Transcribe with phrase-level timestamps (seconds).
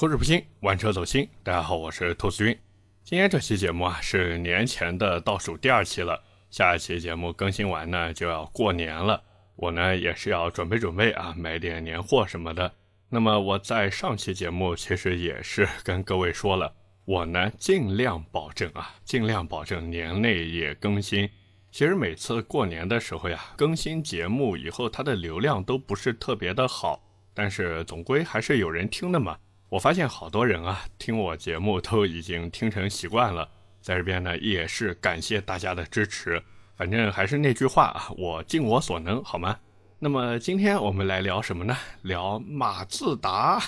[0.00, 1.28] 口齿不清，玩车走心。
[1.42, 2.58] 大家好，我是兔子君。
[3.04, 6.18] 今天这期节目啊，是年前的倒数第二期了。
[6.48, 9.22] 下一期节目更新完呢，就要过年了。
[9.56, 12.72] 我呢也是要准备准备啊，买点年货什么的。
[13.10, 16.74] 那么我在上期节目其实也是跟各位说了，
[17.04, 21.28] 我呢尽量保证啊，尽量保证年内也更新。
[21.70, 26.98] 其实每次过年的时候呀，更新节目以后，它的流量都不是特别的好，
[27.34, 29.36] 但是总归还是有人听的嘛。
[29.70, 33.48] 我发现好多人啊，听我节目都已经听成习惯了，
[33.80, 36.42] 在这边呢也是感谢大家的支持。
[36.74, 39.56] 反正还是那句话啊，我尽我所能，好吗？
[40.00, 41.76] 那么今天我们来聊什么呢？
[42.02, 43.62] 聊马自达，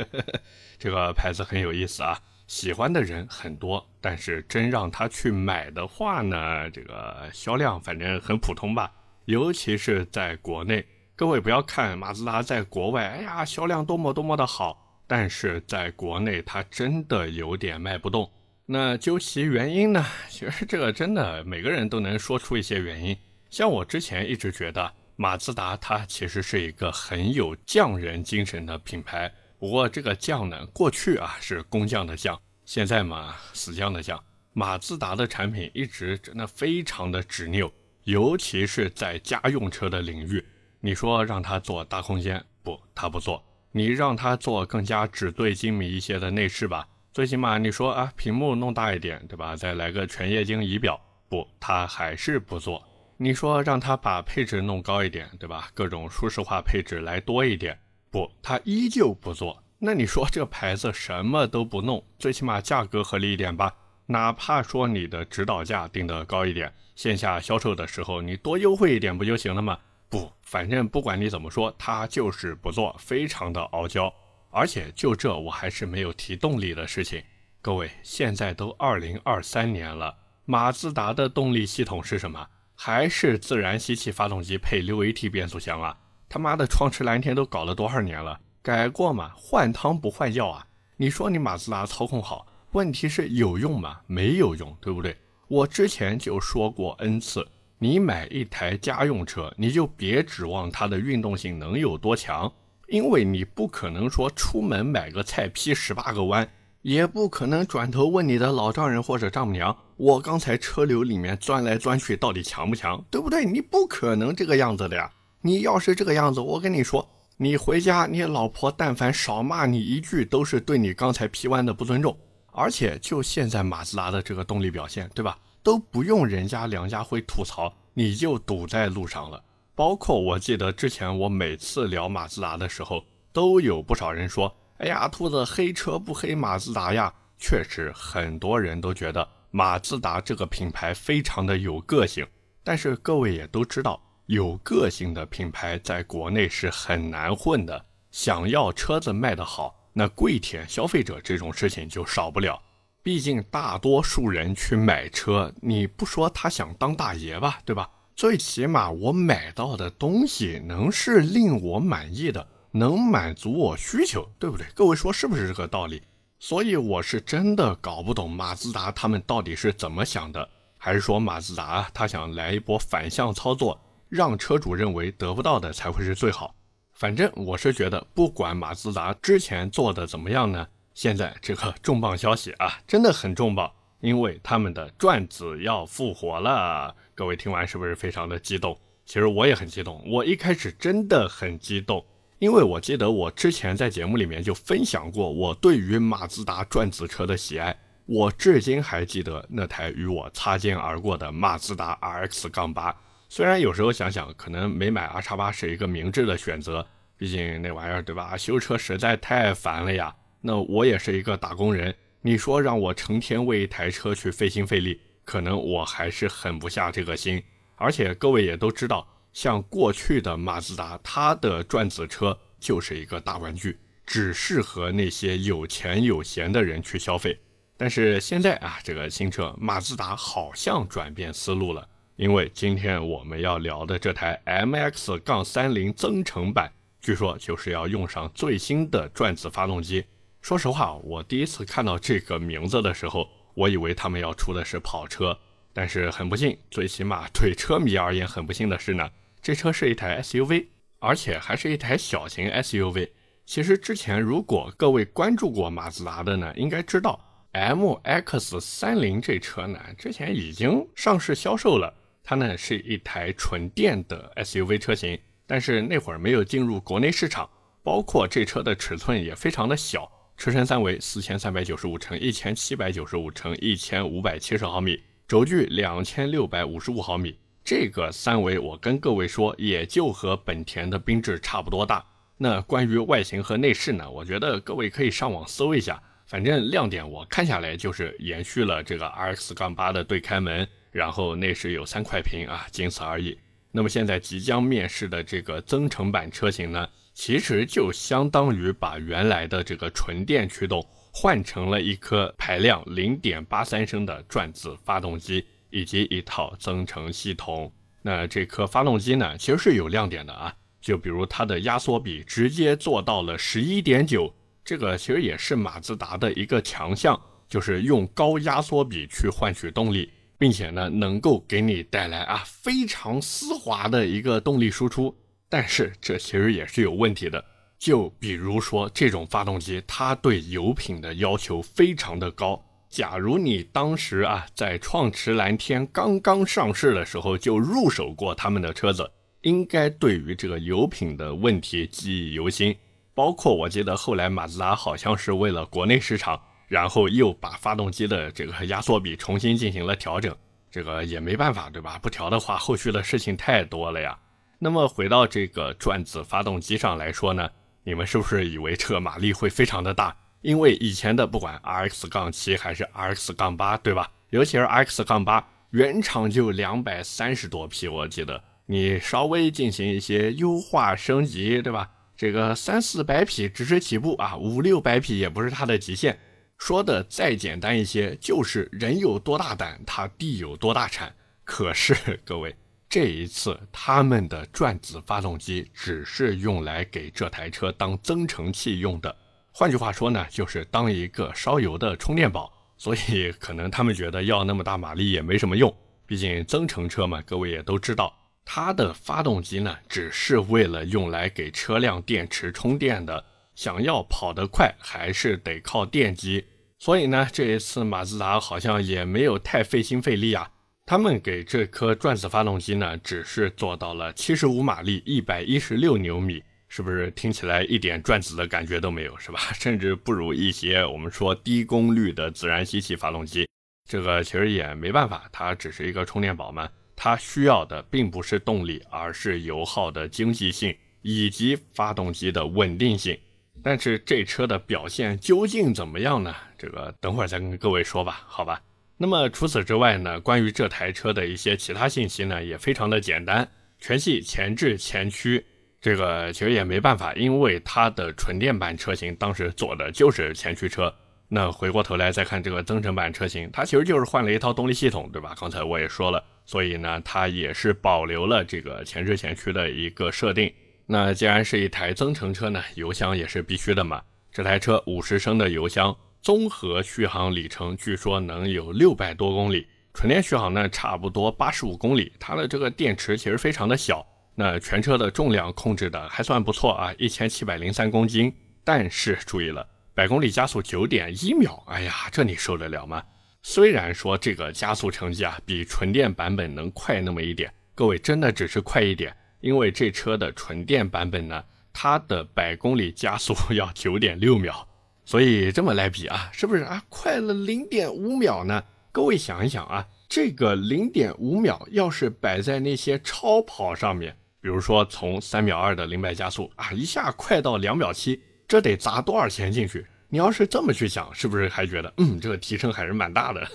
[0.78, 8.90] 这个牌子很有意思啊，喜欢的人很多，但是真让他去买的话呢，这个销量反正很普通吧，
[9.26, 10.86] 尤其是在国内。
[11.14, 14.80] 各位不要看马自达在国外，哎呀，销量多么多么的好。
[15.06, 18.30] 但是在国内，它真的有点卖不动。
[18.66, 20.04] 那究其原因呢？
[20.28, 23.16] 其实这个真的每个人都能说出一些原因。
[23.50, 29.30] 像我之前一直觉得马自达它其实是一个很有匠人精神的品牌。
[29.58, 34.18] 不过这个匠呢，过去啊是工匠的匠，现在嘛死匠的匠。
[34.54, 37.70] 马自达的产品一直真的非常的执拗，
[38.04, 40.44] 尤其是在家用车的领域。
[40.80, 43.42] 你说让他做大空间，不，他不做。
[43.76, 49.56] 你让他做更加纸对精密一些的内饰吧，最起码你说啊，屏幕弄大一点，对吧？
[49.56, 52.80] 再来个全液晶仪表，不，他还是不做。
[53.16, 55.70] 你说让他把配置弄高一点，对吧？
[55.74, 57.76] 各种舒适化配置来多一点，
[58.12, 59.60] 不，他依旧不做。
[59.80, 63.74] 那你说这牌子什么都不弄，最起码价格合理一点吧？
[64.06, 69.76] 哪怕说你的指导价定得高一点，线下销售的时候你多优惠一点不就行了吗？
[70.14, 74.12] 不，反正不管你怎么说，他就是不做，非常的傲娇。
[74.50, 77.20] 而且就这，我还是没有提动力的事情。
[77.60, 82.46] 各位，现在都二零二三年了，马自达的动力系统是什么？
[82.76, 85.98] 还是自然吸气发动机配六 AT 变速箱啊？
[86.28, 88.38] 他妈的，创驰蓝天都搞了多少年了？
[88.62, 89.32] 改过吗？
[89.34, 90.64] 换汤不换药啊！
[90.96, 94.02] 你说你马自达操控好，问题是有用吗？
[94.06, 95.16] 没有用，对不对？
[95.48, 97.44] 我之前就说过 N 次。
[97.84, 102.50] 你买一台家用车，你就别指望它的运动性能有多强，
[102.88, 106.48] 因为你不可能说出门买个菜劈十八个弯，
[106.80, 113.44] 也不可能转头问你的老丈人或者丈母娘，我刚才车流里面钻来钻去到底强不强，对不对？
[113.44, 115.10] 你不可能这个样子的呀！
[115.42, 117.06] 你要是这个样子，我跟你说，
[117.36, 122.16] 你回家你老婆但凡少骂你一句，都是对你刚才劈弯的不尊重。
[122.50, 125.36] 而且就现在马自达的这个动力表现，对吧？
[125.64, 129.42] 都不用人家梁家辉吐槽，你就堵在路上了。
[129.74, 133.02] 包括我记得之前我每次聊马自达的时候，
[133.32, 142.26] 都有不少人说：“哎呀，兔子黑车不黑马自达呀。”确实，很多人都觉得马自达这个品牌非常的有个性。
[142.62, 147.86] 但是各位也都知道，有个性的品牌在国内是很难混的。
[148.10, 152.60] 想要车子卖得好，那跪舔消费者这种事情就少不了。
[153.04, 157.90] 毕竟大多数人去买车，你不说他想当大爷吧，对吧？
[158.16, 164.66] 最起码我买到的东西能是令我满意的，能满足我需求，对不对？
[164.74, 166.00] 各位说是不是这个道理？
[166.38, 170.48] 所以我是真的搞不懂马自达他们到底是怎么想的，
[170.78, 173.78] 还是说马自达他想来一波反向操作，
[174.08, 176.54] 让车主认为得不到的才会是最好？
[176.94, 180.66] 反正我是觉得，不管马自达之前做的怎么样呢？
[180.94, 183.70] 现在这个重磅消息啊，真的很重磅，
[184.00, 186.94] 因为他们的转子要复活了。
[187.16, 188.78] 各位听完是不是非常的激动？
[189.04, 192.02] 其实我也很激动，我一开始真的很激动，
[192.38, 197.76] 因为我记得我之前在节目里面就分享过我对于马自达转子车的喜爱，
[198.06, 202.96] 我至今还记得那台与我擦肩而过的马自达 RX 杠八。
[203.28, 206.86] 虽然有时候想想，可能没买 R 叉八是一个明智的选择，
[207.18, 208.36] 毕竟那玩意儿对吧？
[208.36, 210.14] 修车实在太烦了呀。
[210.46, 217.42] 那我也是一个打工人，你说让我成天为一台车去费心费力，可能我还是狠不下这个心。
[217.76, 227.40] 而且各位也都知道，像过去的马自达，它的转子车就是一个大玩具，只适合那些有钱有闲的人去消费。
[227.78, 236.70] 但是现在啊，这个新车马自达好像转变思路了，因为今天我们要聊的这台 MX- 杠三零增程版，
[237.00, 240.04] 据说就是要用上最新的转子发动机。
[240.44, 245.34] 说实话，我第一次看到这个名字的时候，我以为他们要出的是跑车。
[245.72, 249.10] 但是很不幸，最起码对车迷而言很不幸的是呢，
[249.40, 250.66] 这车是一台 SUV，
[250.98, 253.08] 而且还是一台小型 SUV。
[253.46, 257.18] 其实之前如果各位关注过马自达的呢，应该知道
[257.54, 261.94] MX 三零这车呢，之前已经上市销售了。
[262.22, 267.48] 它呢是一台纯电的 SUV 车型，但是那会儿没有进入国内市场，
[267.82, 277.38] 包括这车的尺寸也非常的小，车身三围四千三百九十五乘一千七百九十五乘一千五百七十毫米，轴距两千六百五十五毫米。
[277.64, 282.04] 这个三围我跟各位说，也就和本田的缤智差不多大。
[282.36, 290.66] 那关于外形和内饰呢，我觉得各位可以上网搜一下，反正亮点我看下来就是延续了这个 RX 杠八的对开门。
[290.90, 293.36] 然后内饰有三块屏啊，仅此而已。
[293.72, 307.72] 那么现在即将面世的这个增程版车型呢，其实就相当于把原来的这个纯电驱动换成了一颗排量零点八三升的转子发动机以及一套增程系统。
[308.02, 314.34] 那这颗发动机呢，其实是有亮点的啊，就比如它的压缩比直接做到了十一点九，
[314.64, 317.18] 这个其实也是马自达的一个强项，
[317.48, 320.10] 就是用高压缩比去换取动力。
[320.36, 325.16] 并且呢，能够给你带来啊非常丝滑的一个动力输出，
[325.48, 327.44] 但是这其实也是有问题的。
[327.78, 332.64] 就比如说这种发动机，它对油品的要求非常的高。
[332.88, 339.10] 假如你当时啊在创驰蓝天刚刚上市的时候就入手过他们的车子，
[339.42, 342.74] 应该对于这个油品的问题记忆犹新。
[343.14, 346.40] 包括我记得后来马自达好像是为了国内市场。
[346.66, 350.34] 然后又把发动机的这个压缩比重新进行了调整，
[350.70, 351.98] 这个也没办法，对吧？
[352.02, 354.18] 不调的话，后续的事情太多了呀。
[354.64, 357.50] 那么回到这个转子发动机上来说呢，
[357.82, 360.16] 你们是不是以为这个马力会非常的大？
[360.40, 364.10] 因为以前的不管 RX 杠七还是 RX 杠八，对吧？
[364.30, 371.90] 尤其是 RX 杠八，原厂就两百三十多匹，我记得你稍微进行一些优化升级，对吧？
[372.16, 376.18] 这个三四百匹只是起步啊，五六百匹也不是它的极限。
[376.56, 381.14] 说的再简单一些，就是人有多大胆，它地有多大产。
[381.44, 382.56] 可是各位，
[382.94, 389.12] 这一次他们的转子发动机只是用来给这台车当增程器用的，
[389.50, 392.52] 换句话说呢，就是当一个烧油的充电宝。
[392.76, 395.76] 所以可能他们觉得要那么大马力也没什么用，
[396.06, 403.24] 毕竟增程车嘛，各位也都知道，它的发动机呢，只是为了用来给车辆电池充电的。
[403.56, 406.44] 想要跑得快，还是得靠电机。
[406.78, 410.52] 所以呢，这一次马自达好像也没有太费心费力啊。
[410.86, 419.38] 他们给这颗转子发动机呢，只是做到了七十五马力，一百一十六牛米，是不是听起来一点转子的感觉都没有，是吧？
[419.58, 423.48] 甚至不如一些我们说低功率的自然吸气发动机。
[423.88, 433.18] 这个其实也没办法，它只是一个充电宝嘛，它需要的并不是动力，而是油耗的经济性以及发动机的稳定性。
[433.62, 436.34] 但是这车的表现究竟怎么样呢？
[436.58, 438.60] 这个等会儿再跟各位说吧，好吧。
[438.96, 443.48] 那么除此之外呢，关于这台车的一些其他信息呢，也非常的简单，
[443.78, 445.44] 全系前置前驱，
[445.80, 450.94] 这个其实也没办法，因为它的纯电版车型当时做的就是前驱车。
[451.28, 455.34] 那回过头来再看这个增程版车型，它其实就是换了一套动力系统，对吧？
[455.40, 460.52] 刚才我也说了，所以呢，它也是保留了这个前置前驱的一个设定。
[460.86, 464.00] 那既然是一台增程车呢，油箱也是必须的嘛。
[464.30, 472.10] 这台车五十升的油箱，综合续航里程据说能有六百多公里，纯电续航呢差不多八十五公里。
[472.18, 474.02] 它的这个电池其实非常的小，
[474.34, 478.34] 那全车的重量控制的还算不错啊，一千七百零三公斤。
[478.64, 483.02] 但是注意了，百公里加速九点一秒，哎呀，这你受得了吗？
[483.42, 489.14] 虽然说这个加速成绩啊比纯电版本能快那么一点，各位真的只是快一点。
[489.42, 494.66] 因为这车的纯电版本呢，它的百公里加速要九点六秒，
[495.04, 496.82] 所以这么来比啊，是不是啊？
[496.88, 498.62] 快了零点五秒呢？
[498.90, 509.84] 各位想一想啊，这个零点五秒要是摆在那些超跑上面，比如说从三秒二的零百加速啊，一下快到两秒七，这得砸多少钱进去？
[510.08, 513.46] 你要是这么去想，是不是还觉得嗯，这个提升还是蛮大的？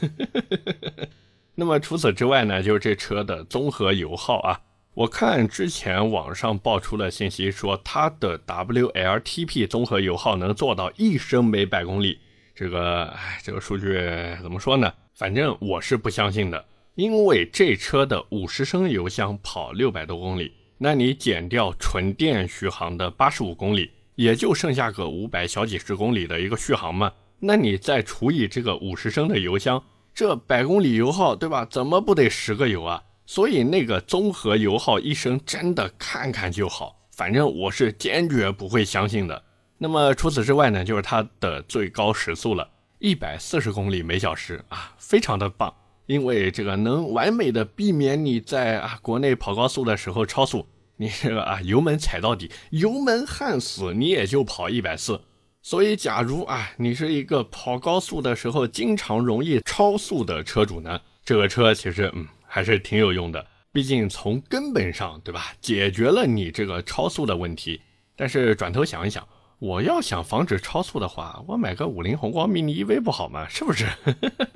[1.56, 4.60] 那么除此之外呢，就是这车的综合油耗啊。
[5.00, 12.20] 我看之前网上爆出的信息说，它的 WLTP 综合油耗能做到一升每百公里。
[12.54, 13.94] 这个，哎，这个数据
[14.42, 14.92] 怎么说呢？
[15.16, 16.66] 反正我是不相信的，
[16.96, 27.10] 因为这车的五十升油箱跑六百多公里，那你减掉纯电续航的八十五公里，也就剩下个五百小几十公里的一个续航嘛。
[27.40, 29.82] 那你再除以这个五十升的油箱，
[30.14, 31.64] 这百公里油耗，对吧？
[31.64, 33.02] 怎么不得十个油啊？
[33.30, 39.44] 所以那个综合油耗一升真的看看就好，反正我是坚决不会相信的。
[39.78, 42.68] 那么除此之外呢，就是它的最高时速了，
[42.98, 45.72] 一百四十公里每小时啊，非常的棒，
[46.08, 50.66] 因为这个能完美的避免你在啊国内跑高速的时候超速，
[50.98, 55.22] 你这个啊油门踩到底，油门焊死，你也就跑一百四。
[55.62, 67.80] 所以，假如啊你是一个跑高速的时候经常容易超速的车主呢，这个车其实嗯还是挺有用的，毕竟从根本上对吧，解决了你这个超速的问题。
[68.16, 69.26] 但是转头想一想。
[69.60, 73.46] 我要想防止超速的话，我买个五菱宏光 mini EV 不好吗？
[73.50, 73.86] 是不是？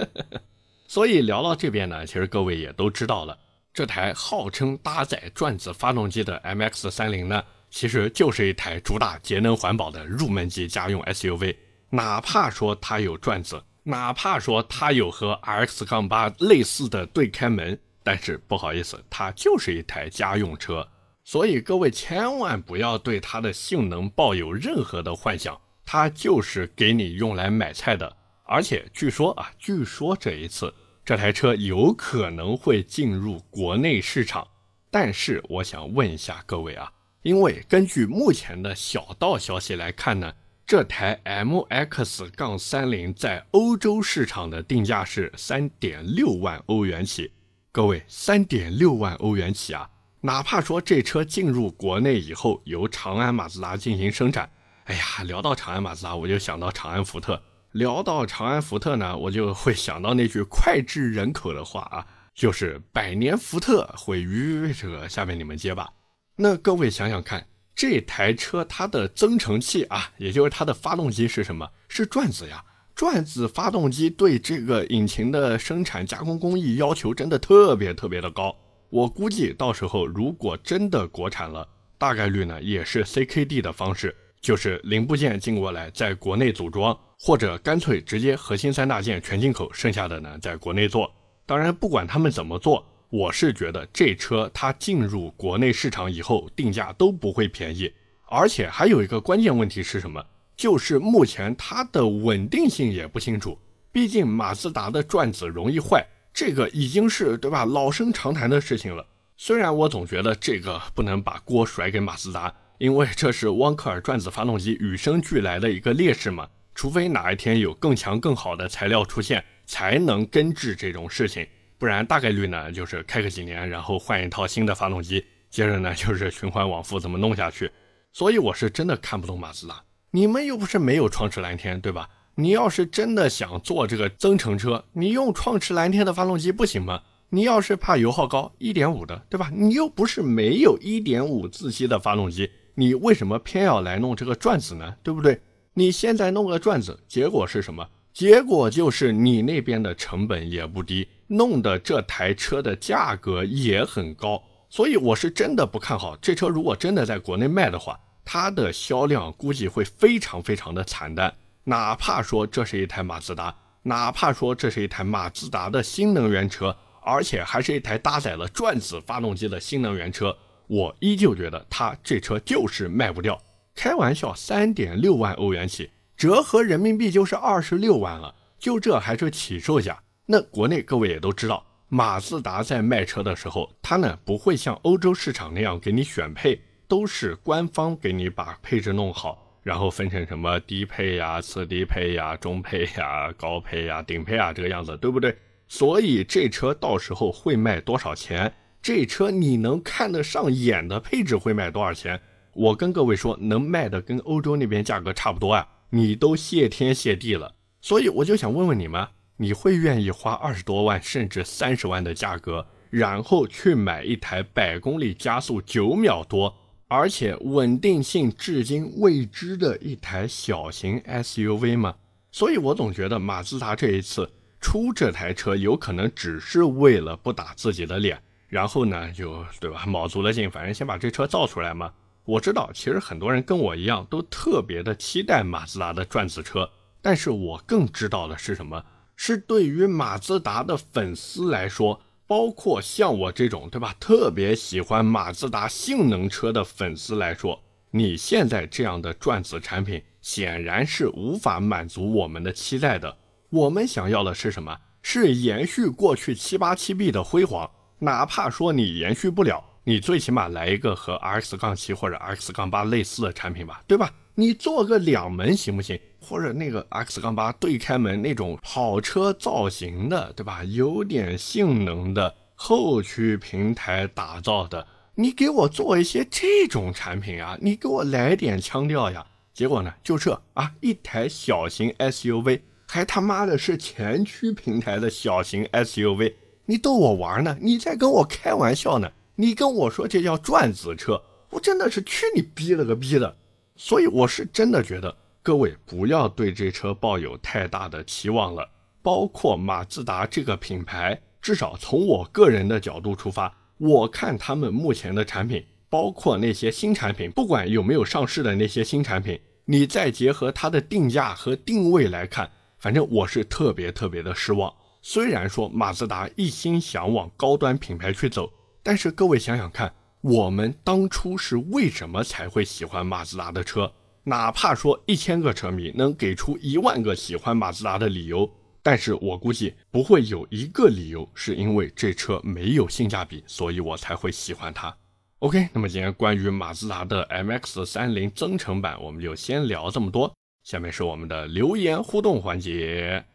[0.88, 3.38] 所以聊到这边呢，其实各位也都知道了，
[3.74, 11.54] 这台号称搭载转子发动机的 MX 三零呢，其实就是一台主打节能环保的入门级家用 SUV。
[11.90, 20.88] 哪怕说它有转子，哪怕说它有和 RX 杠八类似的对开门，但是不好意思，它就是一台家用车。
[21.25, 28.16] 所以各位千万不要对它的性能抱有任何的幻想，它就是给你用来买菜的。
[28.46, 30.74] 而且据说啊，据说这一次
[31.06, 34.48] 这台车有可能会进入国内市场。
[34.92, 36.92] 但是我想问一下各位啊，
[37.24, 40.32] 因为根据目前的小道消息来看呢，
[40.65, 47.32] 这台 MX 杠三零在欧洲市场的定价是三点六万欧元起。
[47.72, 49.89] 各位，三点六万欧元起啊！
[50.22, 54.50] 哪怕说这车进入国内以后由长安马自达进行生产，
[54.86, 57.36] 哎呀，聊到长安马自达，我就想到长安福特；
[57.72, 65.10] 聊到长安福特呢，我就会想到那句脍炙人口的话啊，就是“百年福特毁于这个”。
[65.10, 65.89] 下面你们接吧。
[66.38, 71.70] 那各位想想看，这台车它的增程器啊，也就是它的发动机是什么？
[71.88, 72.63] 是转子呀。
[72.96, 78.56] 转子发动机对这个引擎的生产加工工艺要求真的特别特别的高。
[78.92, 91.12] 我估计到时候如果真的国产了，大概率呢也是 CKD 的方式，就是零部件进过来，在国内组装，或者干脆直接核心三大件全进口，剩下的呢在国内做。
[91.48, 97.93] 当然，不管他们怎么做，我是觉得这车它进入国内市场以后，定价都不会便宜。
[98.25, 100.25] 而且还有一个关键问题是什么？
[100.58, 103.55] 就是目前它的稳定性也不清楚，
[103.91, 106.03] 毕竟马自达的转子容易坏。
[106.34, 109.05] 这个已经是对吧老生常谈的事情了。
[109.38, 116.50] 虽然我总觉得这个不能把锅甩给马自达，因为这是汪克尔转子发动机与生俱来的一个劣势嘛。
[116.74, 121.46] 除非哪一天有更强更好的材料出现，才能根治这种事情。
[121.84, 127.70] 不然大概率呢就是开个几年，然后换一套新的发动机，接着呢就是循环往复，怎么弄下去？
[128.13, 129.84] 所以我是真的看不懂马自达。
[130.12, 132.10] 你们又不是没有创驰蓝天，对吧？
[132.36, 137.02] 你要是真的想做这个增程车，你用创驰蓝天的发动机不行吗？
[137.28, 139.52] 你要是怕油耗高，一点五的，对吧？
[139.54, 144.96] 你又不是没有一点五自吸的发动机，你为什么偏要来弄这个转子呢？
[145.04, 145.38] 对不对？
[145.74, 147.86] 你现在弄个转子，结果是什么？
[148.13, 154.41] 结果就是你那边的成本也不低，弄的这台车的价格也很高。
[154.70, 161.34] 所以我是真的不看好这车，如果真的在国内卖的话，它的销量估计会非常非常的惨淡。
[161.63, 170.36] 哪怕说这是一台马自达，哪怕说这是一台马自达的新能源车，而且还是一台搭载了转子发动机的新能源车，
[170.67, 173.41] 我依旧觉得它这车就是卖不掉。
[173.74, 175.89] 开玩笑，三点六万欧元起，
[176.24, 180.01] 折合人民币就是二十六万了，就这还是起售价。
[180.25, 189.38] 那国内各位也都知道，马自达在卖车的时候，它呢不会像欧洲市场那样给你选配，都是官方给你把配置弄好。
[189.63, 195.36] 然后分成什么低配呀、次低配呀、中配呀、高配呀、顶配啊，这个样子，对不对？
[195.68, 198.50] 所以这车到时候会卖多少钱？
[198.82, 202.18] 这车你能看得上眼的配置会卖多少钱？
[202.53, 207.54] 我跟各位说，能卖的跟欧洲那边价格差不多啊，你都谢天谢地了。
[207.80, 209.08] 所以我就想问问你们，
[209.38, 216.56] 你会愿意花二十多万甚至三十万的价格，然后去买一台百公里加速九秒多？
[216.88, 221.96] 而且稳定性至今未知的一台小型 SUV 吗？
[222.32, 224.28] 所以我总觉得马自达这一次
[224.60, 231.94] 出这台车，有可能只是为了不打自己的脸，然后呢，就对吧，卯足了劲，反正先把这车造出来嘛。
[232.25, 236.70] 我知道，其实很多人跟我一样，都特别的期待马自达的转子车，
[237.01, 238.84] 但是我更知道的是什么？
[239.15, 242.01] 是对于马自达的粉丝来说。
[242.25, 247.62] 包括像我这种对吧，特别喜欢马自达性能车的粉丝来说，
[247.92, 253.18] 你现在这样的转子产品显然是无法满足我们的期待的。
[253.50, 254.80] 我们想要的是什么？
[255.03, 257.70] 是延续过去七八七 B 的辉煌。
[258.00, 264.13] 哪怕说你延续不了，你最起码来一个和 RX 杠七或者 RX 杠八类似的产品吧，对吧？
[264.36, 266.00] 你做个两门行不行？
[266.22, 270.63] 或者那个 X 杠八对开门那种跑车造型的，对吧？
[270.63, 277.58] 有点性能的后驱平台打造的，你给我做一些这种产品啊！
[277.62, 279.25] 你给我来点腔调呀！
[279.54, 286.34] 结果呢，就这啊，一台小型 SUV，还他妈的是前驱平台的小型 SUV，
[286.66, 287.58] 你逗我玩呢？
[287.60, 289.12] 你在跟我开玩笑呢？
[289.36, 293.36] 你跟我说这叫转子车，我真的是去你逼了个逼的！
[293.75, 295.16] 所以我是真的觉得。
[295.42, 298.70] 各位不要对这车抱有太大的期望了，
[299.02, 312.50] 包括马自达这个品牌，至少从我个人的角度出发，我看他们目前的产品，包括那些新产品，不管有没有上市的那些新产品，你再结合它的定价和定位来看，
[312.80, 314.74] 反正我是特别特别的失望。
[315.02, 318.50] 虽然说马自达一心想往高端品牌去走，
[318.84, 323.92] 但是各位想想看，我们当初是为什么才会喜欢马自达的车？
[324.25, 328.50] 哪怕说一千个车迷能给出一万个喜欢马自达的理由，
[328.82, 334.96] 但是我估计不会有一个理由是因为这车没有性价比，所以我才会喜欢它。
[335.40, 340.34] OK，那么今天关于马自达的 MX 三零增程版，我们就先聊这么多。
[340.63, 343.25] 下面是我们的留言互动环节。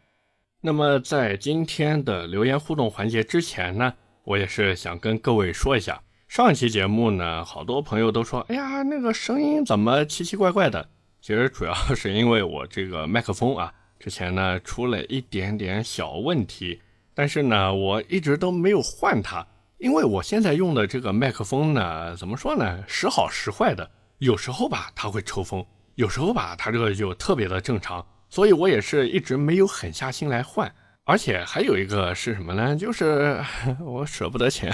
[0.61, 3.93] 那么在今天的留言互动环节之前呢，
[4.29, 5.99] 我也是想跟各位说一下。
[6.27, 10.87] 上一期节目呢，好多朋友都说：“哎呀，那个声音怎么奇奇怪怪的？”
[11.19, 16.79] 其实主要是因为我这个麦克风啊，之前呢出了一点点小问题，
[17.15, 19.43] 但是呢，我一直都没有换它，
[19.79, 30.71] 因为我现在用的这个麦克风呢，怎么说呢，时好时坏的，有时候吧它会抽风，有时候吧它这个就特别的正常，所以我也是一直没有狠下心来换。
[31.09, 32.75] 而且还有一个是什么呢？
[32.75, 33.43] 就是
[33.81, 34.71] 我舍不得钱。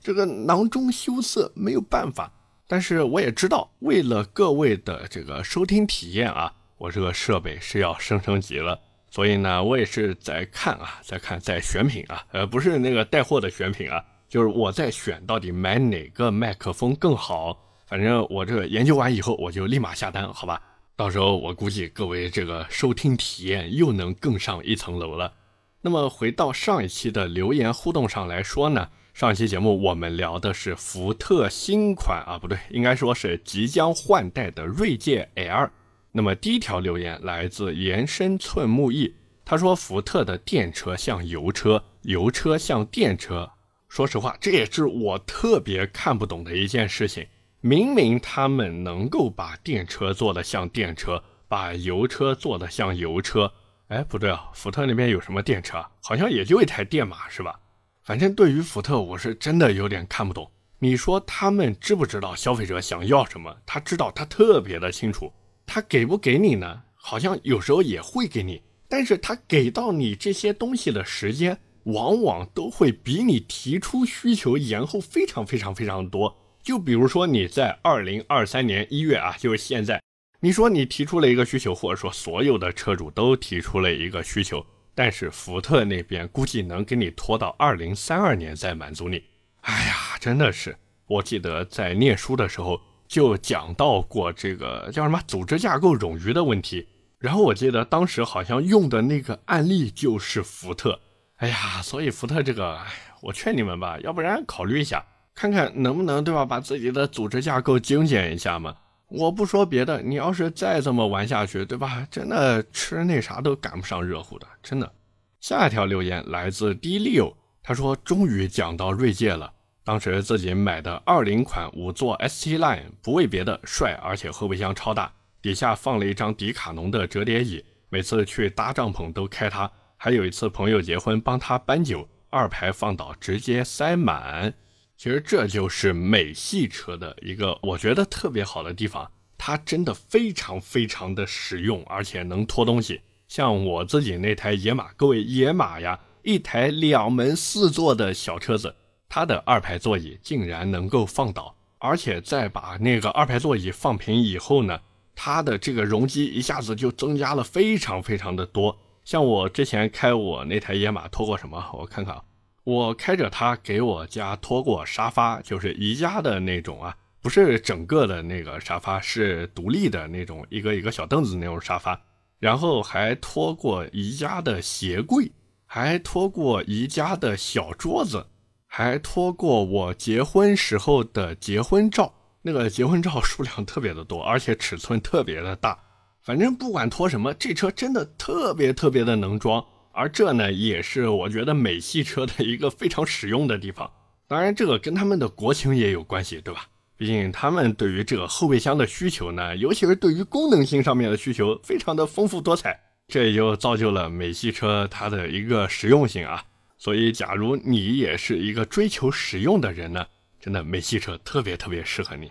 [0.00, 2.32] 这个囊中羞涩没有办法，
[2.66, 8.80] 但是我也知道，为了各位的这个收听体验啊，我这个设备是要升升级了。
[9.12, 17.56] 所以呢，我也是在看啊，在看，在选品啊，呃，不是那个带货的选品啊，就是我在选到底买哪个麦克风更好。
[17.86, 20.60] 反正我这个研究完以后，我就立马下单，好吧？
[20.98, 25.32] 到时候我估计各位这个收听体验又能更上一层楼了。
[25.80, 28.88] 那么回到上一期的留言互动上来说呢？
[29.14, 35.70] 上期节目我们聊的是福特新款啊，不对，应该说是即将换代的锐界 L。
[36.10, 43.48] 那么第一条留言来自延伸寸木易，他说福特的电车像油车，油车像电车。
[43.88, 47.24] 说实话，这也是我特别看不懂的一件事情。
[47.60, 53.52] 明明他们能够把电车做得像电车，把油车做得像油车，
[53.88, 55.84] 哎，不对啊，福特那边有什么电车？
[56.00, 57.58] 好像也就一台电马是吧？
[58.04, 60.48] 反正对于福特，我是真的有点看不懂。
[60.78, 63.56] 你说他们知不知道消费者想要什么？
[63.66, 65.32] 他知道，他特别的清楚。
[65.66, 66.82] 他给不给你呢？
[66.94, 76.36] 好像有时候也会给你，但是他给到你这些东西的时间，往往都会比你提出需求延后非常非常非常多。
[76.68, 80.02] 就比如说你在二零二三年一月啊，就是现在，
[80.40, 84.62] 你说你提出了一个需求，或者说所有的车主都提出了一个需求。
[84.94, 89.24] 但是福特那边估计能给你拖到二零三二年再满足你。
[89.62, 90.76] 哎呀，真的是，
[91.06, 96.86] 我记得在念书的时候就讲到过这个叫什么组织架构冗余的问题。
[97.18, 101.00] 然后我记得当时好像用的那个案例就是福特。
[101.36, 102.78] 哎呀，所以福特这个，
[103.22, 105.02] 我劝你们吧，要不然考虑一下，
[105.38, 108.74] 看看能不能对吧，把自己的组织架构精简一下嘛。
[109.06, 112.04] 我不说别的，你要是再这么玩下去，对吧？
[112.10, 114.92] 真的吃那啥都赶不上热乎的，真的。
[115.38, 119.52] 下一条留言来自 D 六他说：“终于讲到锐界了。
[119.84, 129.70] 当时自己买的二零款五座 ST Line，不为别的，帅，而且后备箱超大，底下放了一张迪卡侬的折叠椅，每次去搭帐篷都开它。
[129.96, 134.52] 还有一次朋友结婚，帮他搬酒，二排放倒直接塞满。”
[134.98, 139.08] 其实这就是美系车的一个我觉得特别好的地方，
[139.38, 143.00] 它真的非常非常的实用，而且能拖东西。
[143.28, 148.74] 像我自己那台野马，各位野马呀，一台两门四座的小车子，
[149.08, 154.80] 它的二排座椅竟然能够放倒，而且再把那个二排座椅放平以后呢，
[155.14, 158.76] 它的这个容积一下子就增加了非常非常的多。
[159.04, 161.64] 像我之前开我那台野马拖过什么？
[161.74, 162.24] 我看看啊。
[162.68, 171.98] 我开着它给我家拖过沙发，就是宜家的那种啊，不是整个的那个沙发，是独立的那种一个一个小凳子那种沙发。
[172.38, 175.32] 然后还拖过宜家的鞋柜，
[175.64, 178.26] 还拖过宜家的小桌子，
[178.66, 182.12] 还拖过我结婚时候的结婚照。
[182.42, 185.78] 那个结婚照数量特别的多，而且尺寸特别的大。
[186.20, 189.64] 反正不管拖什么，这车真的特别特别的能装。
[189.98, 193.90] 而这呢，也是我觉得美系车的一个非常实用的地方。
[194.28, 196.68] 当然，这个跟他们的国情也有关系，对吧？
[196.96, 202.78] 毕竟他们对于这个后备箱的需求呢，尤其是对于功能性上面的需求，非常的丰富多彩。
[203.08, 206.44] 这也就造就了美系车它的一个实用性啊。
[206.76, 210.06] 所以，假如你也是一个追求实用的人呢，
[210.38, 212.30] 真的美系车特别特别适合你。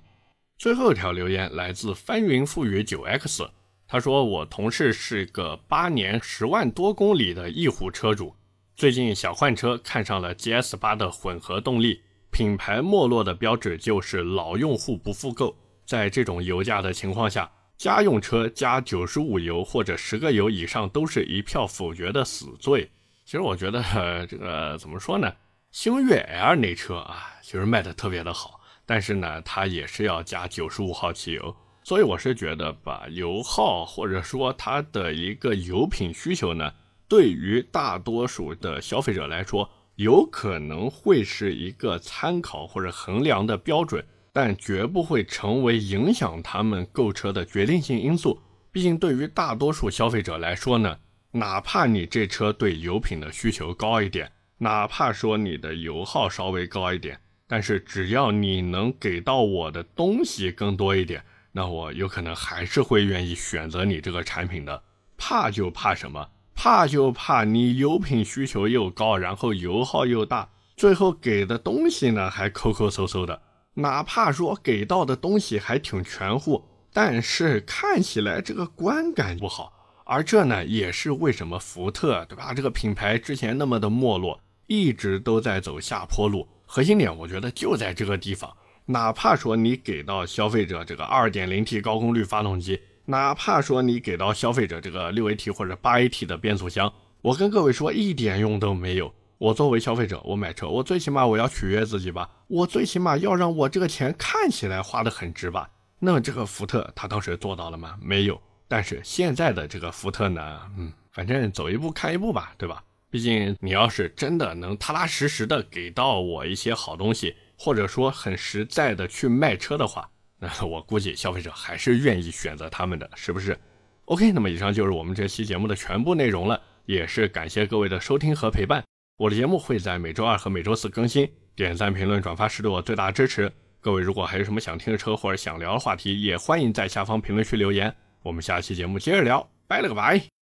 [0.58, 3.44] 最后一条留言来自翻云覆雨九 X，
[3.90, 8.36] 他说：“我同事是个八年十万多公里的翼虎车主，
[8.76, 12.02] 最近想换车，看上了 GS 八的混合动力。
[12.30, 15.56] 品牌没落的标志就是老用户不复购。
[15.86, 22.92] 在这种油价的情况下，家用车加九十五油或者十个油以上都是一票否决的死罪。”
[23.24, 23.82] 其实我觉得
[24.28, 25.34] 这个怎么说呢？
[25.72, 31.56] 星越 L 那车啊，其实卖的特别的好，但是呢，它也是要加九十五号汽油，
[31.88, 36.70] 所以我是觉得把油耗或者说它的一个油品需求呢，
[37.08, 48.38] 对于大多数的消费者来说，有可能会是一个参考或者衡量的标准，但绝不会成为影响他们购车的决定性因素。
[48.70, 50.98] 毕竟对于大多数消费者来说呢。
[51.32, 61.24] 哪怕你这车对油品的需求高一点，哪怕说你的油耗稍微高一点，但是只要你能给到我的东西更多一点，
[61.58, 64.84] 那我有可能还是会愿意选择你这个产品的。
[65.18, 66.30] 怕就怕什么？
[66.54, 73.42] 怕就怕你油品需求又高，然后油耗又大，最后给的东西呢还抠抠搜搜的。
[73.74, 79.74] 哪怕说给到的东西还挺全乎，但是看起来这个观感不好。
[80.06, 82.54] 而这呢，也是为什么福特，对吧？
[82.54, 86.48] 这个品牌之前那么的没落，一直都在走下坡路。
[86.68, 88.56] 核心点，我觉得就在这个地方。
[88.90, 99.14] 哪怕说你给到消费者这个 2.0T 高功率发动机，哪怕说你给到消费者这个 6AT 或者 8AT 的变速箱，我跟各位说，一点用都没有。
[99.38, 105.70] 我作为消费者，我买车，我最起码我要取悦自己吧，我最起码要让我这个钱看起来花的很值吧。
[106.00, 107.98] 那这个福特，他当时做到了吗？
[108.02, 108.42] 没有。
[108.70, 112.84] 但是现在的这个福特呢，嗯，反正走一步看一步吧，对吧？
[113.10, 123.58] 毕竟你要是真的能踏踏实实的给到我一些好东西，或者说很实在的去卖车的话，那我估计消费者还是愿意选择他们的，是不是
[124.06, 128.84] ？OK，那么以上就是我们这期节目的全部内容了，也是感谢各位的收听和陪伴。
[129.18, 133.52] 我的节目会在每周二和每周四更新，点赞、评论、转发是对我最大的支持。
[133.80, 137.94] 各位如果还有什么想听的车或者想聊的话题，也欢迎在下方评论区留言。
[138.22, 140.37] 我们下期节目接着聊，拜了个拜。